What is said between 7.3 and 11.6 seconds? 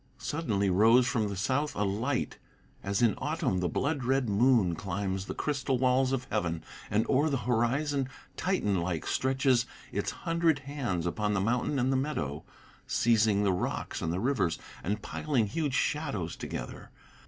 horizon Titan like stretches its hundred hands upon the